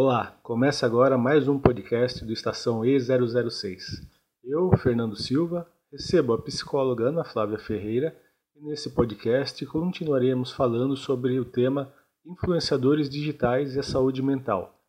[0.00, 4.06] Olá, começa agora mais um podcast do Estação E006.
[4.44, 8.16] Eu, Fernando Silva, recebo a psicóloga Ana Flávia Ferreira
[8.54, 11.92] e nesse podcast continuaremos falando sobre o tema
[12.24, 14.80] influenciadores digitais e a saúde mental.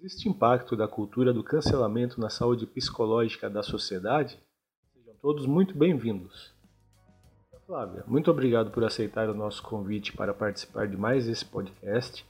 [0.00, 4.36] Existe impacto da cultura do cancelamento na saúde psicológica da sociedade?
[4.92, 6.52] Sejam todos muito bem-vindos.
[7.68, 12.26] Flávia, muito obrigado por aceitar o nosso convite para participar de mais esse podcast.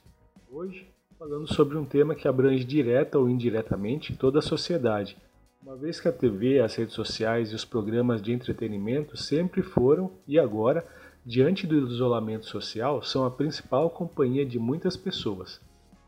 [0.51, 0.87] Hoje
[1.17, 5.17] falando sobre um tema que abrange direta ou indiretamente toda a sociedade,
[5.63, 10.11] uma vez que a TV, as redes sociais e os programas de entretenimento sempre foram
[10.27, 10.85] e agora,
[11.25, 15.59] diante do isolamento social, são a principal companhia de muitas pessoas.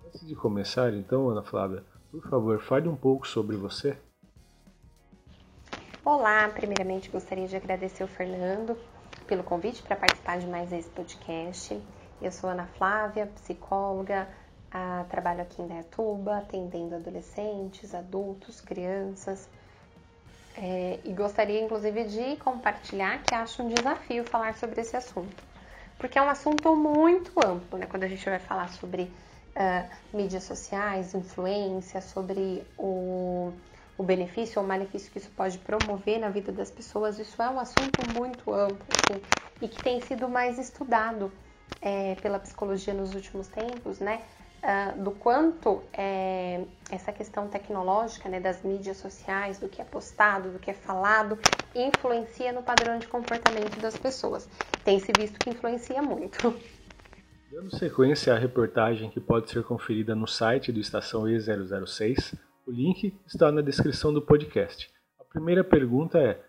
[0.05, 3.97] Antes de começar, então, Ana Flávia, por favor, fale um pouco sobre você.
[6.05, 8.77] Olá, primeiramente gostaria de agradecer o Fernando
[9.27, 11.79] pelo convite para participar de mais esse podcast.
[12.21, 14.27] Eu sou Ana Flávia, psicóloga,
[14.71, 19.49] ah, trabalho aqui em Dayatuba, atendendo adolescentes, adultos, crianças.
[20.55, 25.43] É, e gostaria, inclusive, de compartilhar que acho um desafio falar sobre esse assunto.
[25.97, 27.85] Porque é um assunto muito amplo, né?
[27.85, 29.03] Quando a gente vai falar sobre
[29.55, 33.53] uh, mídias sociais, influência, sobre o,
[33.97, 37.59] o benefício ou malefício que isso pode promover na vida das pessoas, isso é um
[37.59, 39.21] assunto muito amplo assim,
[39.61, 41.31] e que tem sido mais estudado
[41.81, 44.21] é, pela psicologia nos últimos tempos, né?
[44.63, 50.51] Uh, do quanto é, essa questão tecnológica, né, das mídias sociais, do que é postado,
[50.51, 51.37] do que é falado,
[51.75, 54.47] influencia no padrão de comportamento das pessoas.
[54.83, 56.53] Tem se visto que influencia muito.
[57.51, 63.17] Dando sequência à reportagem que pode ser conferida no site do Estação E006, o link
[63.25, 64.87] está na descrição do podcast.
[65.19, 66.39] A primeira pergunta é: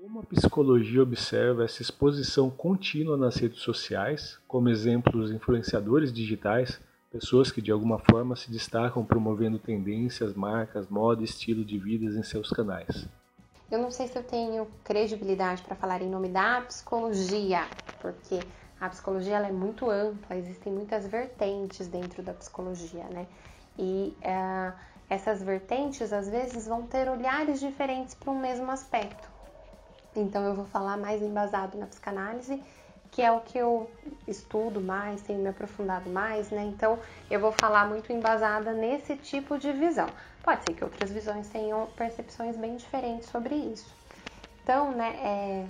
[0.00, 6.80] como a psicologia observa essa exposição contínua nas redes sociais, como exemplos influenciadores digitais,
[7.10, 12.22] pessoas que de alguma forma se destacam promovendo tendências, marcas, moda estilo de vidas em
[12.22, 13.06] seus canais.
[13.70, 17.66] Eu não sei se eu tenho credibilidade para falar em nome da psicologia,
[18.00, 18.40] porque
[18.80, 23.26] a psicologia é muito ampla, existem muitas vertentes dentro da psicologia, né?
[23.78, 24.72] E uh,
[25.08, 29.28] essas vertentes às vezes vão ter olhares diferentes para um mesmo aspecto.
[30.14, 32.62] Então eu vou falar mais embasado na psicanálise
[33.16, 33.90] que é o que eu
[34.28, 36.62] estudo mais, tenho me aprofundado mais, né?
[36.64, 36.98] Então
[37.30, 40.12] eu vou falar muito embasada nesse tipo de visão.
[40.42, 43.96] Pode ser que outras visões tenham percepções bem diferentes sobre isso.
[44.62, 45.66] Então, né, é...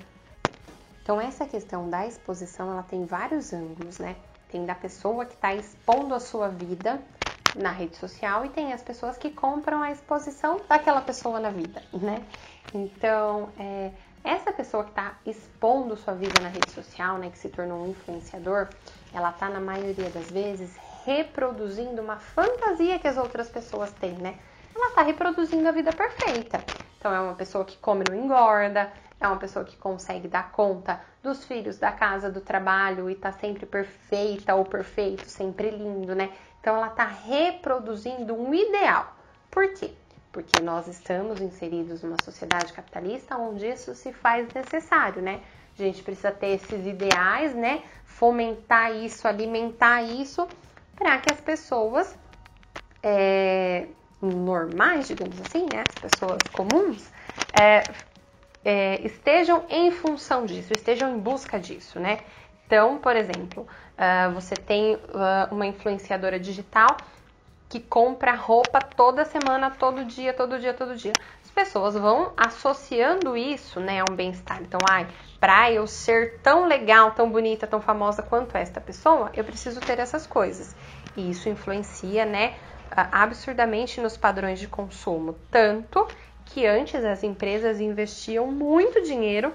[1.00, 4.16] então essa questão da exposição, ela tem vários ângulos, né?
[4.48, 7.00] Tem da pessoa que está expondo a sua vida
[7.54, 11.80] na rede social e tem as pessoas que compram a exposição daquela pessoa na vida,
[11.92, 12.26] né?
[12.74, 13.92] Então, é,
[14.26, 17.90] essa pessoa que está expondo sua vida na rede social, né, que se tornou um
[17.90, 18.68] influenciador,
[19.12, 24.40] ela está na maioria das vezes reproduzindo uma fantasia que as outras pessoas têm, né?
[24.74, 26.64] Ela está reproduzindo a vida perfeita.
[26.98, 31.00] Então é uma pessoa que come não engorda, é uma pessoa que consegue dar conta
[31.22, 36.32] dos filhos, da casa, do trabalho e tá sempre perfeita ou perfeito, sempre lindo, né?
[36.60, 39.14] Então ela tá reproduzindo um ideal.
[39.50, 39.94] Por quê?
[40.36, 45.40] Porque nós estamos inseridos numa sociedade capitalista onde isso se faz necessário, né?
[45.78, 47.82] A gente precisa ter esses ideais, né?
[48.04, 50.46] Fomentar isso, alimentar isso,
[50.94, 52.14] para que as pessoas
[53.02, 53.86] é,
[54.20, 55.86] normais, digamos assim, né?
[55.88, 57.10] As pessoas comuns,
[57.50, 57.84] é,
[58.62, 62.18] é, estejam em função disso, estejam em busca disso, né?
[62.66, 65.00] Então, por exemplo, uh, você tem uh,
[65.50, 67.00] uma influenciadora digital
[67.76, 71.12] que compra roupa toda semana, todo dia, todo dia, todo dia.
[71.44, 74.62] As pessoas vão associando isso, né, a um bem-estar.
[74.62, 75.06] Então, ai,
[75.38, 79.98] para eu ser tão legal, tão bonita, tão famosa quanto esta pessoa, eu preciso ter
[79.98, 80.74] essas coisas.
[81.14, 82.54] E isso influencia, né,
[82.90, 86.08] absurdamente nos padrões de consumo, tanto
[86.46, 89.52] que antes as empresas investiam muito dinheiro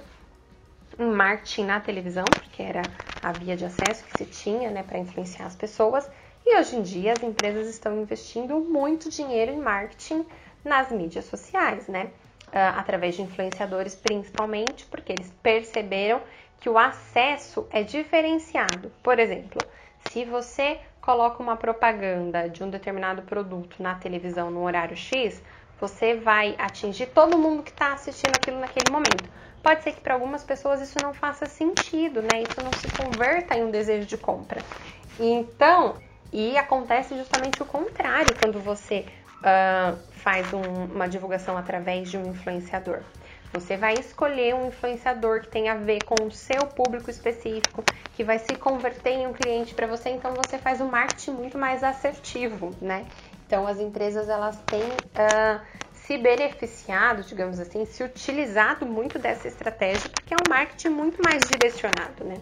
[0.99, 2.81] em marketing na televisão, porque era
[3.23, 6.07] a via de acesso que se tinha, né, para influenciar as pessoas
[6.45, 10.25] e hoje em dia as empresas estão investindo muito dinheiro em marketing
[10.63, 12.11] nas mídias sociais, né?
[12.47, 16.21] Uh, através de influenciadores principalmente, porque eles perceberam
[16.59, 18.91] que o acesso é diferenciado.
[19.01, 19.59] Por exemplo,
[20.09, 25.41] se você coloca uma propaganda de um determinado produto na televisão no horário X,
[25.79, 29.29] você vai atingir todo mundo que está assistindo aquilo naquele momento.
[29.63, 32.43] Pode ser que para algumas pessoas isso não faça sentido, né?
[32.47, 34.61] Isso não se converta em um desejo de compra.
[35.19, 35.95] Então,
[36.31, 39.05] e acontece justamente o contrário quando você
[39.41, 43.01] uh, faz um, uma divulgação através de um influenciador.
[43.53, 47.83] Você vai escolher um influenciador que tem a ver com o seu público específico,
[48.13, 51.57] que vai se converter em um cliente para você, então você faz um marketing muito
[51.57, 53.05] mais assertivo, né?
[53.45, 55.61] Então, as empresas elas têm uh,
[55.91, 61.49] se beneficiado, digamos assim, se utilizado muito dessa estratégia, porque é um marketing muito mais
[61.49, 62.35] direcionado, né?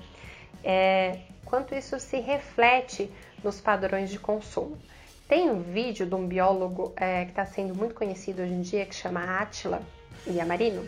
[0.63, 3.11] É, quanto isso se reflete
[3.43, 4.77] nos padrões de consumo.
[5.27, 8.85] Tem um vídeo de um biólogo é, que está sendo muito conhecido hoje em dia,
[8.85, 9.81] que chama Attila
[10.25, 10.87] Yamarino,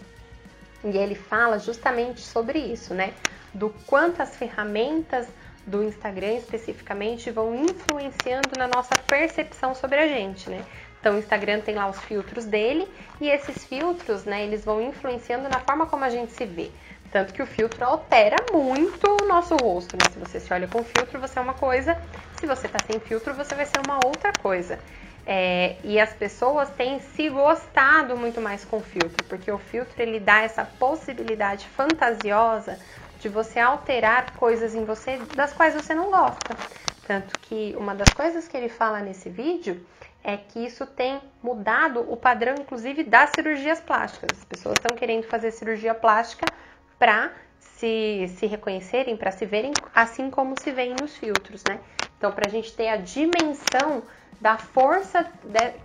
[0.83, 3.13] e ele fala justamente sobre isso, né?
[3.53, 5.27] Do quanto as ferramentas
[5.65, 10.65] do Instagram especificamente vão influenciando na nossa percepção sobre a gente, né?
[10.99, 12.87] Então o Instagram tem lá os filtros dele
[13.19, 16.69] e esses filtros, né, eles vão influenciando na forma como a gente se vê.
[17.11, 20.03] Tanto que o filtro altera muito o nosso rosto, né?
[20.13, 21.97] Se você se olha com filtro, você é uma coisa,
[22.41, 24.79] se você tá sem filtro, você vai ser uma outra coisa.
[25.23, 30.19] É, e as pessoas têm se gostado muito mais com filtro, porque o filtro ele
[30.19, 32.79] dá essa possibilidade fantasiosa
[33.19, 36.57] de você alterar coisas em você das quais você não gosta.
[37.03, 39.85] Tanto que uma das coisas que ele fala nesse vídeo
[40.23, 44.31] é que isso tem mudado o padrão, inclusive, das cirurgias plásticas.
[44.31, 46.51] As pessoas estão querendo fazer cirurgia plástica
[46.97, 51.79] para se, se reconhecerem, para se verem assim como se veem nos filtros, né?
[52.21, 54.03] Então, para a gente ter a dimensão
[54.39, 55.27] da força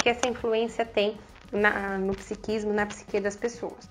[0.02, 1.16] que essa influência tem
[1.50, 3.88] na, no psiquismo, na psique das pessoas.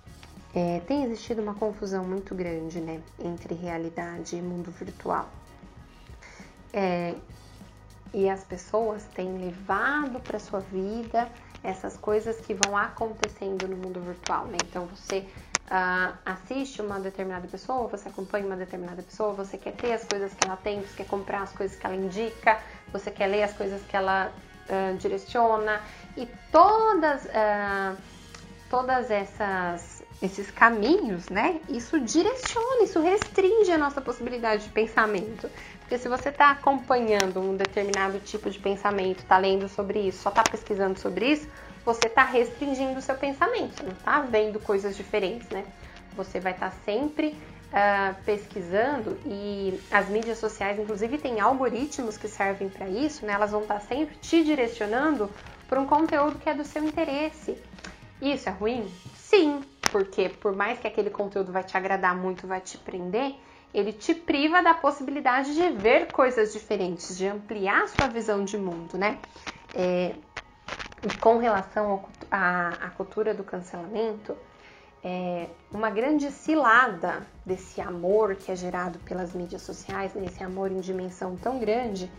[0.53, 5.27] É, tem existido uma confusão muito grande né, entre realidade e mundo virtual.
[6.71, 7.15] É,
[8.13, 11.27] e as pessoas têm levado para sua vida
[11.63, 14.45] essas coisas que vão acontecendo no mundo virtual.
[14.45, 14.57] Né?
[14.69, 15.25] Então você
[15.65, 20.33] uh, assiste uma determinada pessoa, você acompanha uma determinada pessoa, você quer ter as coisas
[20.33, 22.59] que ela tem, você quer comprar as coisas que ela indica,
[22.91, 24.31] você quer ler as coisas que ela
[24.69, 25.81] uh, direciona
[26.15, 27.97] e todas, uh,
[28.69, 31.59] todas essas esses caminhos, né?
[31.67, 35.49] Isso direciona, isso restringe a nossa possibilidade de pensamento.
[35.79, 40.29] Porque se você está acompanhando um determinado tipo de pensamento, está lendo sobre isso, só
[40.29, 41.47] está pesquisando sobre isso,
[41.85, 45.63] você está restringindo o seu pensamento, não está vendo coisas diferentes, né?
[46.15, 52.27] Você vai estar tá sempre uh, pesquisando e as mídias sociais, inclusive, têm algoritmos que
[52.27, 53.33] servem para isso, né?
[53.33, 55.29] Elas vão estar tá sempre te direcionando
[55.69, 57.55] para um conteúdo que é do seu interesse.
[58.21, 58.89] Isso é ruim?
[59.15, 59.61] Sim,
[59.91, 63.35] porque por mais que aquele conteúdo vai te agradar muito, vai te prender,
[63.73, 68.97] ele te priva da possibilidade de ver coisas diferentes, de ampliar sua visão de mundo,
[68.97, 69.19] né?
[69.73, 70.15] É,
[71.05, 74.35] e com relação à cultura do cancelamento,
[75.03, 80.79] é, uma grande cilada desse amor que é gerado pelas mídias sociais, nesse amor em
[80.79, 82.11] dimensão tão grande,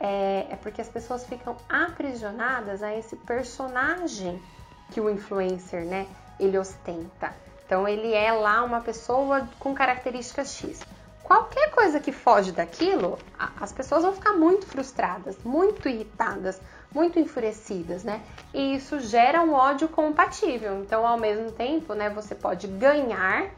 [0.00, 4.42] é, é porque as pessoas ficam aprisionadas a esse personagem
[4.90, 6.06] que o influencer, né,
[6.40, 7.34] ele ostenta.
[7.66, 10.80] Então ele é lá uma pessoa com características X.
[11.22, 13.18] Qualquer coisa que foge daquilo,
[13.60, 16.60] as pessoas vão ficar muito frustradas, muito irritadas,
[16.94, 18.22] muito enfurecidas, né?
[18.52, 20.80] E isso gera um ódio compatível.
[20.80, 23.50] Então, ao mesmo tempo, né, você pode ganhar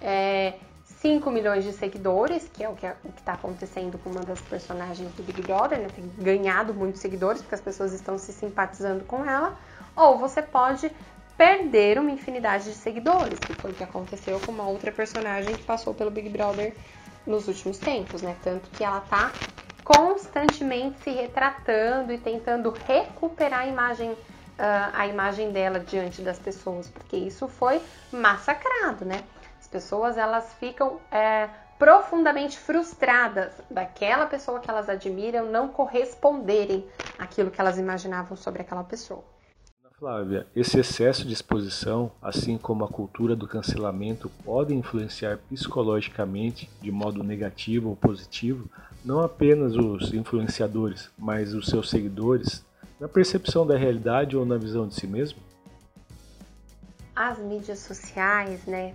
[0.00, 0.54] é,
[0.84, 5.12] 5 milhões de seguidores, que é o que é, está acontecendo com uma das personagens
[5.14, 5.88] do Big Brother, né?
[5.94, 9.56] Tem ganhado muitos seguidores porque as pessoas estão se simpatizando com ela.
[9.96, 10.90] Ou você pode
[11.36, 15.64] perder uma infinidade de seguidores, que foi o que aconteceu com uma outra personagem que
[15.64, 16.74] passou pelo Big Brother
[17.26, 18.36] nos últimos tempos, né?
[18.42, 19.32] Tanto que ela tá
[20.46, 24.16] constantemente se retratando e tentando recuperar a imagem, uh,
[24.92, 29.24] a imagem dela diante das pessoas, porque isso foi massacrado, né?
[29.58, 31.48] As pessoas elas ficam é,
[31.78, 36.86] profundamente frustradas daquela pessoa que elas admiram não corresponderem
[37.18, 39.24] àquilo que elas imaginavam sobre aquela pessoa.
[39.98, 46.92] Flávia, esse excesso de exposição, assim como a cultura do cancelamento, podem influenciar psicologicamente, de
[46.92, 48.68] modo negativo ou positivo,
[49.02, 52.62] não apenas os influenciadores, mas os seus seguidores,
[53.00, 55.38] na percepção da realidade ou na visão de si mesmo?
[57.14, 58.94] As mídias sociais, né,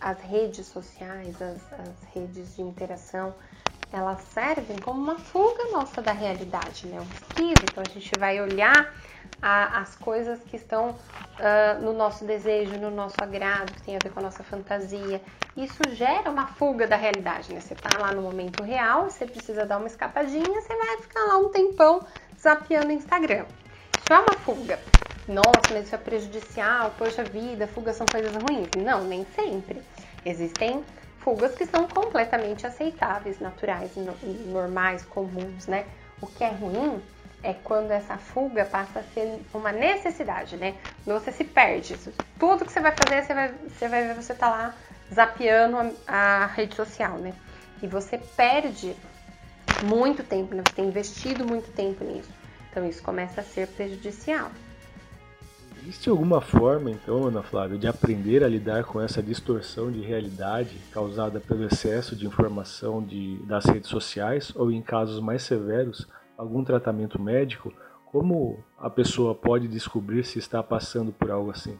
[0.00, 3.32] as redes sociais, as, as redes de interação,
[3.94, 6.98] elas servem como uma fuga nossa da realidade, né?
[7.00, 7.62] Um esquivo.
[7.62, 8.92] Então a gente vai olhar
[9.40, 14.00] a, as coisas que estão uh, no nosso desejo, no nosso agrado, que tem a
[14.02, 15.20] ver com a nossa fantasia.
[15.56, 17.60] Isso gera uma fuga da realidade, né?
[17.60, 21.38] Você tá lá no momento real, você precisa dar uma escapadinha, você vai ficar lá
[21.38, 22.04] um tempão
[22.36, 23.44] zapeando o Instagram.
[23.96, 24.80] Isso é uma fuga.
[25.28, 28.68] Nossa, mas isso é prejudicial, poxa vida, fugas são coisas ruins.
[28.76, 29.80] Não, nem sempre.
[30.26, 30.84] Existem
[31.24, 33.92] fugas que são completamente aceitáveis, naturais,
[34.46, 35.86] normais, comuns, né?
[36.20, 37.02] O que é ruim
[37.42, 40.74] é quando essa fuga passa a ser uma necessidade, né?
[41.06, 41.98] Você se perde.
[42.38, 44.74] Tudo que você vai fazer, você vai, você vai ver você tá lá
[45.12, 47.32] zapeando a, a rede social, né?
[47.82, 48.94] E você perde
[49.82, 50.62] muito tempo, né?
[50.62, 52.30] Você tem investido muito tempo nisso.
[52.70, 54.50] Então isso começa a ser prejudicial.
[55.86, 60.80] Existe alguma forma, então, Ana Flávia, de aprender a lidar com essa distorção de realidade
[60.90, 66.64] causada pelo excesso de informação de, das redes sociais ou, em casos mais severos, algum
[66.64, 67.70] tratamento médico?
[68.06, 71.78] Como a pessoa pode descobrir se está passando por algo assim?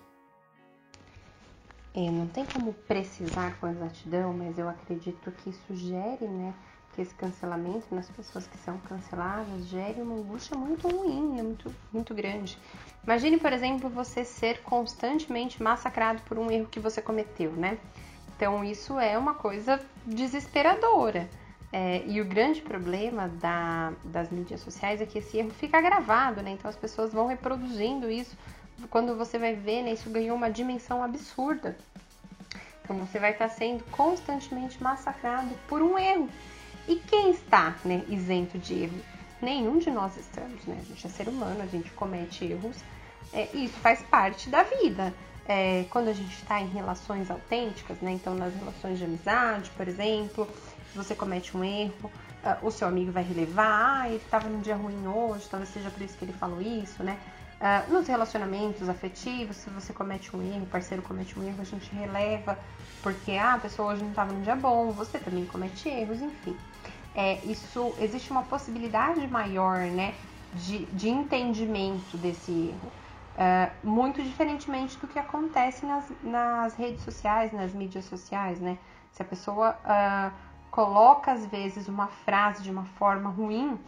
[1.95, 6.53] É, não tem como precisar com exatidão, mas eu acredito que isso gere, né,
[6.95, 11.75] que esse cancelamento nas pessoas que são canceladas gere uma angústia muito ruim, né, muito,
[11.91, 12.59] muito grande.
[13.07, 17.79] Imagine, por exemplo, você ser constantemente massacrado por um erro que você cometeu, né?
[18.35, 21.29] Então isso é uma coisa desesperadora.
[21.71, 26.41] É, e o grande problema da, das mídias sociais é que esse erro fica gravado,
[26.41, 26.53] né?
[26.53, 28.37] Então as pessoas vão reproduzindo isso.
[28.91, 31.77] Quando você vai ver, né, isso ganhou uma dimensão absurda.
[32.83, 36.29] Então você vai estar sendo constantemente massacrado por um erro.
[36.89, 39.01] E quem está né, isento de erro?
[39.43, 40.79] Nenhum de nós estamos, né?
[40.81, 42.77] A gente é ser humano, a gente comete erros
[43.35, 45.13] é, isso faz parte da vida.
[45.47, 48.13] É, quando a gente está em relações autênticas, né?
[48.13, 50.49] Então, nas relações de amizade, por exemplo,
[50.91, 52.11] se você comete um erro,
[52.45, 55.91] uh, o seu amigo vai relevar, ah, ele estava num dia ruim hoje, talvez seja
[55.91, 57.19] por isso que ele falou isso, né?
[57.61, 61.65] Uh, nos relacionamentos afetivos, se você comete um erro, o parceiro comete um erro, a
[61.65, 62.59] gente releva,
[63.03, 66.57] porque ah, a pessoa hoje não estava num dia bom, você também comete erros, enfim.
[67.15, 70.15] É, isso existe uma possibilidade maior, né,
[70.55, 72.93] de, de entendimento desse erro.
[73.37, 78.79] É, muito diferentemente do que acontece nas, nas, redes sociais, nas mídias sociais, né?
[79.11, 80.33] Se a pessoa uh,
[80.71, 83.79] coloca às vezes uma frase de uma forma ruim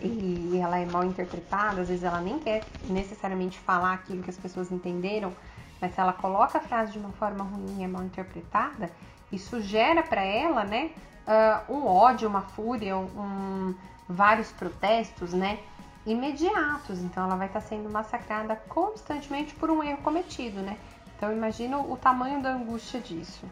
[0.00, 4.36] e ela é mal interpretada, às vezes ela nem quer necessariamente falar aquilo que as
[4.36, 5.32] pessoas entenderam,
[5.80, 8.90] mas se ela coloca a frase de uma forma ruim e é mal interpretada,
[9.30, 10.90] isso gera para ela, né,
[11.26, 13.74] uh, um ódio, uma fúria, um,
[14.08, 15.58] vários protestos, né?
[16.06, 20.76] Imediatos, então ela vai estar sendo massacrada constantemente por um erro cometido, né?
[21.16, 23.46] Então imagina o tamanho da angústia disso.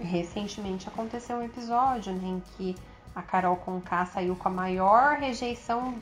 [0.00, 2.76] Recentemente aconteceu um episódio né, em que
[3.14, 5.94] a Carol Conká saiu com a maior rejeição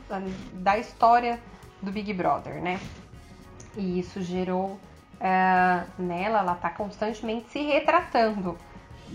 [0.52, 1.40] da história
[1.80, 2.78] do Big Brother, né?
[3.74, 8.58] E isso gerou uh, nela, ela tá constantemente se retratando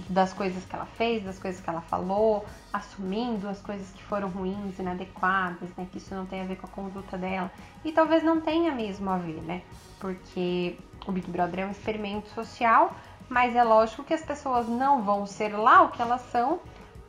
[0.09, 4.29] das coisas que ela fez, das coisas que ela falou, assumindo as coisas que foram
[4.29, 5.87] ruins, inadequadas, né?
[5.91, 7.51] Que isso não tem a ver com a conduta dela.
[7.83, 9.61] E talvez não tenha mesmo a ver, né?
[9.99, 12.93] Porque o Big Brother é um experimento social,
[13.29, 16.59] mas é lógico que as pessoas não vão ser lá o que elas são,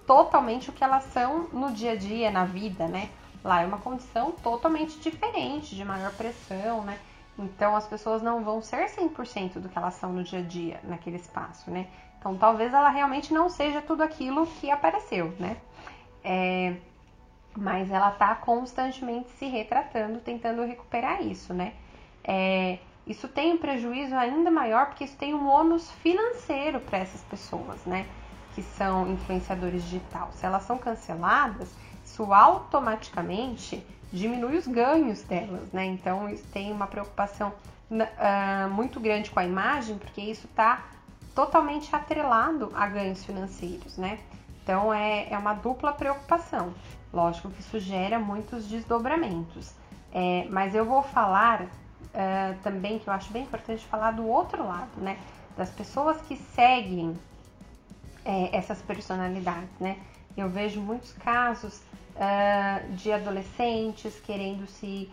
[0.07, 3.11] totalmente o que elas são no dia a dia, na vida, né?
[3.45, 6.99] Lá é uma condição totalmente diferente, de maior pressão, né?
[7.43, 10.81] Então as pessoas não vão ser 100% do que elas são no dia a dia,
[10.85, 11.89] naquele espaço, né?
[12.23, 15.57] Então, talvez ela realmente não seja tudo aquilo que apareceu, né?
[16.23, 16.77] É,
[17.57, 21.75] mas ela está constantemente se retratando, tentando recuperar isso, né?
[22.23, 27.21] É, isso tem um prejuízo ainda maior porque isso tem um ônus financeiro para essas
[27.23, 28.07] pessoas, né?
[28.55, 30.31] Que são influenciadores digital.
[30.33, 35.87] Se elas são canceladas, isso automaticamente diminui os ganhos delas, né?
[35.87, 37.53] Então, isso tem uma preocupação
[37.91, 40.85] uh, muito grande com a imagem, porque isso está
[41.35, 44.19] totalmente atrelado a ganhos financeiros, né?
[44.63, 46.73] Então é, é uma dupla preocupação.
[47.13, 49.73] Lógico que isso gera muitos desdobramentos.
[50.13, 51.69] É, mas eu vou falar uh,
[52.63, 55.19] também, que eu acho bem importante falar do outro lado, né?
[55.57, 57.17] Das pessoas que seguem
[58.25, 59.99] é, essas personalidades, né?
[60.37, 61.81] Eu vejo muitos casos
[62.17, 65.11] uh, de adolescentes querendo se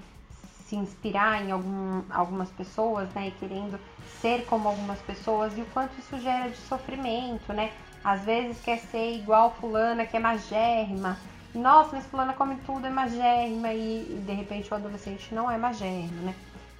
[0.69, 3.29] se inspirar em algum, algumas pessoas, né?
[3.29, 3.79] E querendo
[4.21, 7.71] ser como algumas pessoas e o quanto isso gera de sofrimento, né?
[8.03, 11.17] Às vezes quer ser igual fulana que é magérrima.
[11.55, 16.21] Nossa, mas fulana come tudo, é magérrima e, de repente o adolescente não é magérrimo,
[16.21, 16.35] né?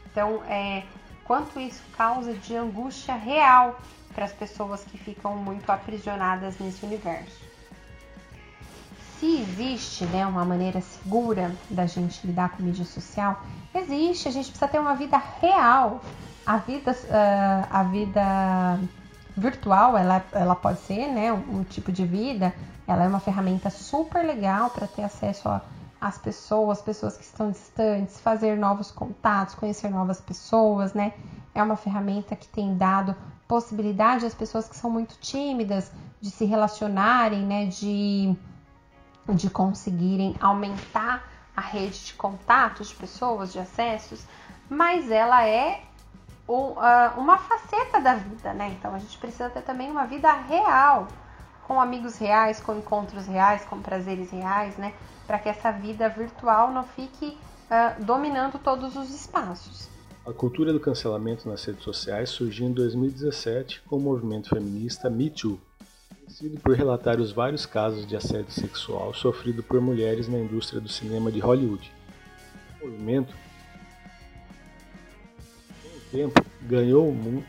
[0.06, 0.84] Então, é,
[1.24, 3.80] quanto isso causa de angústia real
[4.14, 7.49] para as pessoas que ficam muito aprisionadas nesse universo
[9.20, 13.42] se existe né, uma maneira segura da gente lidar com mídia social,
[13.76, 14.30] existe.
[14.30, 16.02] A gente precisa ter uma vida real.
[16.46, 18.80] A vida, uh, a vida
[19.36, 22.54] virtual, ela, ela pode ser né, um, tipo de vida.
[22.88, 25.50] Ela é uma ferramenta super legal para ter acesso
[26.00, 31.14] às pessoas, pessoas que estão distantes, fazer novos contatos, conhecer novas pessoas, né?
[31.54, 33.16] É uma ferramenta que tem dado
[33.48, 37.66] possibilidade às pessoas que são muito tímidas de se relacionarem, né?
[37.66, 38.36] De
[39.34, 44.24] de conseguirem aumentar a rede de contatos de pessoas, de acessos,
[44.70, 45.84] mas ela é
[47.18, 48.76] uma faceta da vida, né?
[48.78, 51.08] Então a gente precisa ter também uma vida real
[51.68, 54.94] com amigos reais, com encontros reais, com prazeres reais, né?
[55.28, 57.38] Para que essa vida virtual não fique
[57.70, 59.88] uh, dominando todos os espaços.
[60.26, 65.30] A cultura do cancelamento nas redes sociais surgiu em 2017 com o movimento feminista Me
[65.30, 65.60] Too,
[66.30, 70.88] conhecido por relatar os vários casos de assédio sexual sofrido por mulheres na indústria do
[70.88, 71.92] cinema de Hollywood.
[72.80, 73.34] O movimento,
[75.82, 77.44] com o tempo, ganhou o mundo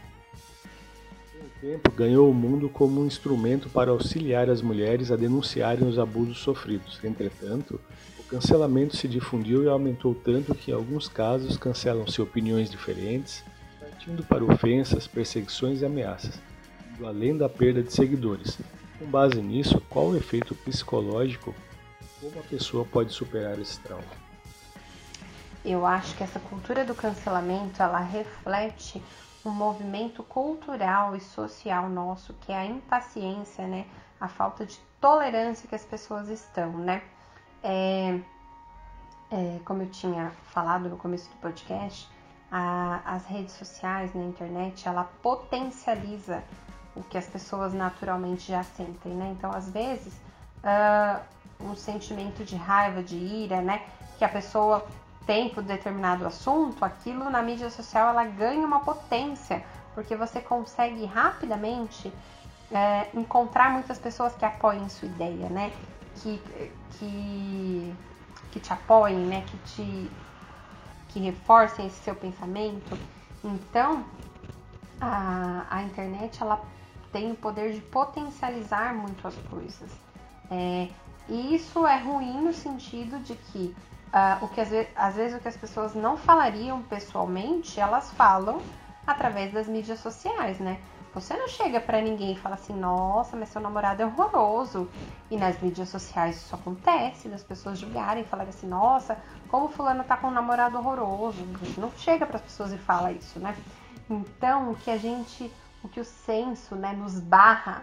[1.61, 6.39] tempo ganhou o mundo como um instrumento para auxiliar as mulheres a denunciarem os abusos
[6.39, 6.99] sofridos.
[7.05, 7.79] Entretanto,
[8.19, 13.45] o cancelamento se difundiu e aumentou tanto que, em alguns casos, cancelam-se opiniões diferentes,
[13.79, 16.41] partindo para ofensas, perseguições e ameaças,
[17.07, 18.59] além da perda de seguidores.
[18.99, 21.55] Com base nisso, qual o efeito psicológico?
[22.21, 24.05] Como a pessoa pode superar esse trauma?
[25.65, 29.03] Eu acho que essa cultura do cancelamento ela reflete
[29.45, 33.87] um movimento cultural e social nosso, que é a impaciência, né?
[34.21, 37.03] A falta de tolerância que as pessoas estão, né?
[37.63, 38.21] É,
[39.31, 42.09] é, como eu tinha falado no começo do podcast,
[42.51, 46.43] a, as redes sociais, na internet, ela potencializa
[46.95, 49.35] o que as pessoas naturalmente já sentem, né?
[49.37, 50.15] Então, às vezes,
[50.65, 51.21] uh,
[51.61, 53.83] um sentimento de raiva, de ira, né?
[54.19, 54.87] Que a pessoa
[55.27, 62.13] tempo determinado assunto, aquilo na mídia social ela ganha uma potência, porque você consegue rapidamente
[62.73, 65.73] é, encontrar muitas pessoas que apoiem sua ideia, né?
[66.17, 66.43] Que,
[66.99, 67.95] que,
[68.51, 69.45] que te apoiem, né?
[69.47, 70.11] Que te
[71.09, 72.97] que reforcem esse seu pensamento.
[73.43, 74.05] Então,
[75.01, 76.61] a, a internet ela
[77.13, 79.91] tem o poder de potencializar muito as coisas.
[80.51, 80.89] É,
[81.29, 83.75] e isso é ruim no sentido de que
[84.11, 88.11] Uh, o que às vezes, às vezes o que as pessoas não falariam pessoalmente, elas
[88.15, 88.61] falam
[89.07, 90.81] através das mídias sociais, né?
[91.15, 94.89] Você não chega para ninguém e fala assim, nossa, mas seu namorado é horroroso.
[95.31, 99.17] E nas mídias sociais isso acontece, das pessoas julgarem falarem assim, nossa,
[99.49, 101.45] como fulano tá com um namorado horroroso.
[101.79, 103.57] Não chega para as pessoas e fala isso, né?
[104.09, 107.83] Então, o que a gente, o que o senso, né, nos barra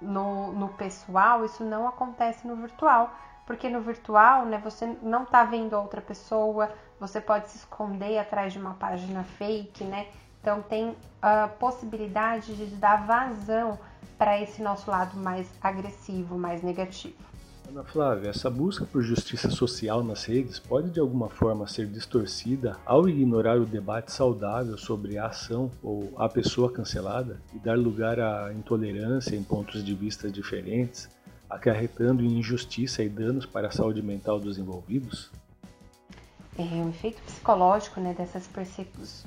[0.00, 3.14] no, no pessoal, isso não acontece no virtual
[3.46, 8.52] porque no virtual, né, você não está vendo outra pessoa, você pode se esconder atrás
[8.52, 10.06] de uma página fake, né?
[10.40, 13.78] Então tem a possibilidade de dar vazão
[14.16, 17.16] para esse nosso lado mais agressivo, mais negativo.
[17.68, 22.76] Ana Flávia, essa busca por justiça social nas redes pode de alguma forma ser distorcida
[22.84, 28.20] ao ignorar o debate saudável sobre a ação ou a pessoa cancelada e dar lugar
[28.20, 31.08] à intolerância em pontos de vista diferentes,
[31.48, 35.30] acarretando em injustiça e danos para a saúde mental dos envolvidos?
[36.58, 38.48] É, o efeito psicológico né, dessas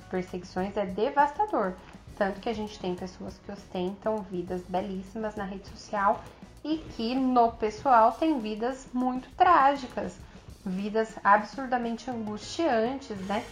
[0.09, 1.73] perseguições é devastador.
[2.17, 6.23] Tanto que a gente tem pessoas que ostentam vidas belíssimas na rede social
[6.67, 10.17] e que no pessoal tem vidas muito trágicas,
[10.65, 13.43] vidas absurdamente angustiantes, né?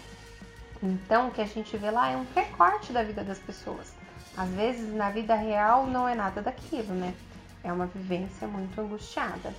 [0.83, 3.93] Então, o que a gente vê lá é um recorte da vida das pessoas.
[4.35, 7.13] Às vezes, na vida real, não é nada daquilo, né?
[7.65, 9.51] é uma vivência muito angustiada.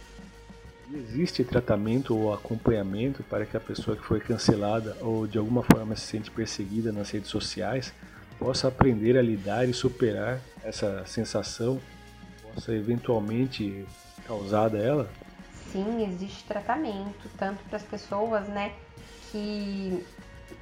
[0.94, 5.96] Existe tratamento ou acompanhamento para que a pessoa que foi cancelada ou de alguma forma
[5.96, 7.92] se sente perseguida nas redes sociais
[8.38, 11.80] possa aprender a lidar e superar essa sensação
[12.56, 13.86] possa eventualmente
[14.26, 15.10] causada a ela?
[15.70, 18.72] Sim, existe tratamento, tanto para as pessoas, né,
[19.30, 20.04] que,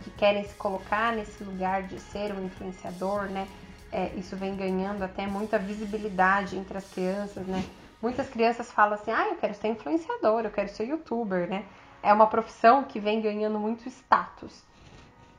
[0.02, 3.46] que querem se colocar nesse lugar de ser um influenciador, né,
[3.92, 7.64] é, isso vem ganhando até muita visibilidade entre as crianças, né?
[8.02, 11.64] Muitas crianças falam assim, ah, eu quero ser influenciador, eu quero ser youtuber, né?
[12.02, 14.64] É uma profissão que vem ganhando muito status.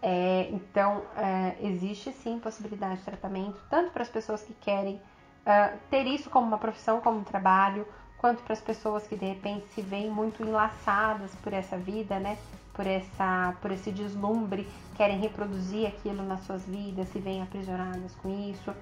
[0.02, 5.02] É, então, é, existe sim possibilidade de tratamento, tanto para as pessoas que querem
[5.46, 9.26] uh, ter isso como uma profissão, como um trabalho, quanto para as pessoas que de
[9.26, 12.38] repente se veem muito enlaçadas por essa vida, né?
[12.76, 18.30] por, essa, por esse deslumbre, querem reproduzir aquilo nas suas vidas, se veem aprisionadas com
[18.50, 18.74] isso.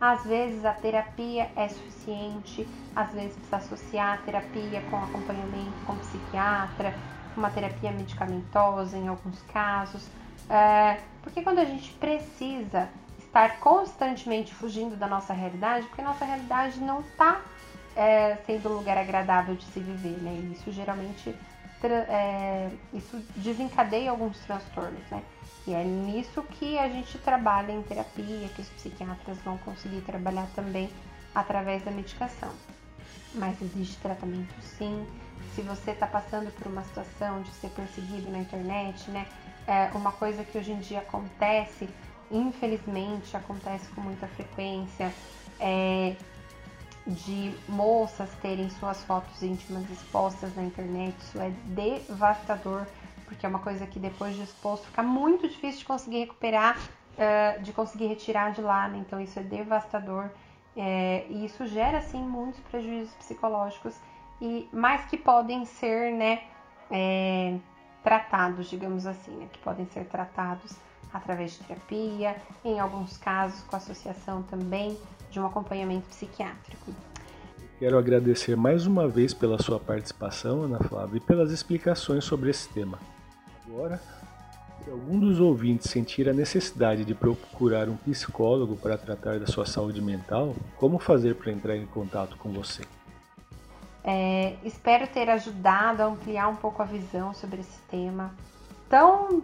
[0.00, 5.94] Às vezes a terapia é suficiente, às vezes precisa associar a terapia com acompanhamento com
[5.96, 6.94] psiquiatra,
[7.36, 10.08] uma terapia medicamentosa em alguns casos.
[10.48, 12.88] É, porque quando a gente precisa
[13.30, 17.40] estar constantemente fugindo da nossa realidade, porque nossa realidade não está
[17.94, 20.32] é, sendo um lugar agradável de se viver, né?
[20.32, 21.34] E isso geralmente
[21.88, 25.22] é, isso desencadeia alguns transtornos, né?
[25.66, 30.46] E é nisso que a gente trabalha em terapia, que os psiquiatras vão conseguir trabalhar
[30.54, 30.90] também
[31.34, 32.50] através da medicação.
[33.34, 35.06] Mas existe tratamento sim.
[35.54, 39.26] Se você está passando por uma situação de ser perseguido na internet, né?
[39.66, 41.88] É uma coisa que hoje em dia acontece,
[42.30, 45.12] infelizmente acontece com muita frequência,
[45.58, 46.14] é
[47.06, 51.16] de moças terem suas fotos íntimas expostas na internet.
[51.18, 52.86] Isso é devastador,
[53.24, 56.78] porque é uma coisa que depois de exposto fica muito difícil de conseguir recuperar,
[57.62, 58.86] de conseguir retirar de lá.
[58.88, 58.98] Né?
[58.98, 60.30] Então isso é devastador
[60.76, 63.94] é, e isso gera sim muitos prejuízos psicológicos
[64.40, 66.42] e mais que podem ser, né,
[66.90, 67.58] é,
[68.02, 70.74] tratados, digamos assim, né, que podem ser tratados
[71.12, 74.96] através de terapia, em alguns casos com associação também
[75.30, 76.92] de um acompanhamento psiquiátrico.
[77.78, 82.68] Quero agradecer mais uma vez pela sua participação, Ana Flávia, e pelas explicações sobre esse
[82.68, 82.98] tema.
[83.66, 84.00] Agora,
[84.84, 89.64] se algum dos ouvintes sentir a necessidade de procurar um psicólogo para tratar da sua
[89.64, 92.82] saúde mental, como fazer para entrar em contato com você?
[94.02, 98.34] É, espero ter ajudado a ampliar um pouco a visão sobre esse tema
[98.88, 99.42] tão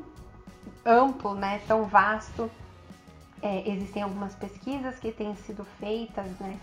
[0.86, 2.50] amplo, né, tão vasto.
[3.42, 6.58] É, existem algumas pesquisas que têm sido feitas né,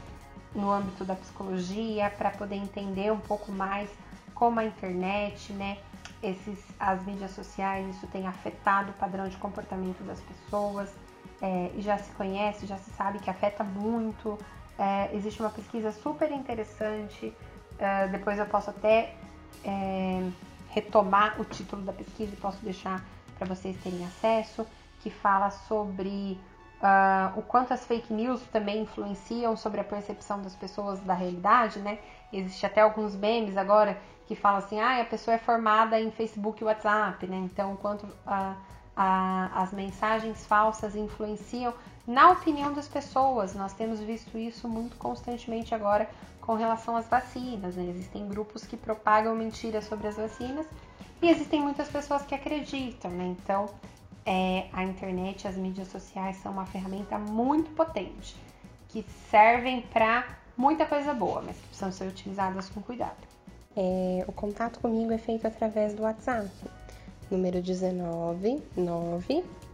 [0.56, 3.90] no âmbito da psicologia para poder entender um pouco mais
[4.34, 5.78] como a internet, né,
[6.22, 10.90] esses, as mídias sociais, isso tem afetado o padrão de comportamento das pessoas.
[11.42, 14.38] É, já se conhece, já se sabe que afeta muito.
[14.80, 17.34] É, existe uma pesquisa super interessante
[17.74, 19.16] Uh, depois eu posso até
[19.64, 20.30] é,
[20.70, 23.04] retomar o título da pesquisa e posso deixar
[23.38, 24.65] para vocês terem acesso,
[25.02, 26.39] que fala sobre
[26.82, 31.80] uh, o quanto as fake news também influenciam sobre a percepção das pessoas da realidade,
[31.80, 32.00] né?
[32.32, 36.62] Existe até alguns memes agora que falam assim, ah, a pessoa é formada em Facebook
[36.62, 37.38] e WhatsApp, né?
[37.38, 38.56] Então, quanto uh,
[38.96, 41.74] as mensagens falsas influenciam
[42.06, 43.56] na opinião das pessoas.
[43.56, 46.08] Nós temos visto isso muito constantemente agora
[46.41, 47.76] com relação às vacinas.
[47.76, 47.86] Né?
[47.89, 50.65] Existem grupos que propagam mentiras sobre as vacinas
[51.22, 53.10] e existem muitas pessoas que acreditam.
[53.12, 53.36] Né?
[53.39, 53.70] Então,
[54.26, 58.36] é, a internet, as mídias sociais são uma ferramenta muito potente
[58.89, 63.18] que servem para muita coisa boa, mas que precisam ser utilizadas com cuidado.
[63.76, 66.48] É, o contato comigo é feito através do WhatsApp,
[67.30, 68.63] número 19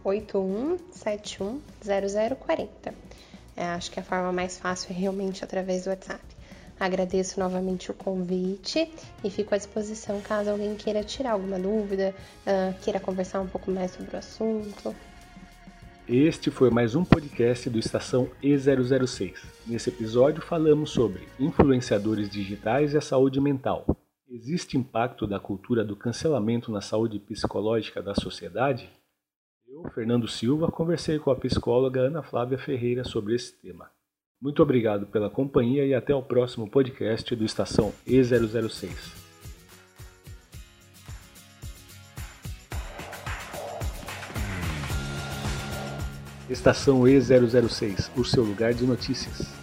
[0.04, 2.94] 981710040.
[3.56, 6.24] É, acho que a forma mais fácil é realmente através do WhatsApp.
[6.80, 8.90] Agradeço novamente o convite
[9.22, 12.14] e fico à disposição caso alguém queira tirar alguma dúvida,
[12.46, 14.96] uh, queira conversar um pouco mais sobre o assunto.
[16.08, 19.34] Este foi mais um podcast do Estação E006.
[19.66, 23.84] Nesse episódio falamos sobre influenciadores digitais e a saúde mental.
[24.26, 28.88] Existe impacto da cultura do cancelamento na saúde psicológica da sociedade?
[29.68, 33.90] Eu, Fernando Silva, conversei com a psicóloga Ana Flávia Ferreira sobre esse tema.
[34.40, 38.90] Muito obrigado pela companhia e até o próximo podcast do Estação E006.
[46.48, 49.59] Estação E006, o seu lugar de notícias.